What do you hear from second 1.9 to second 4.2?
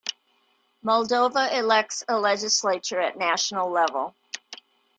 a legislature at national level.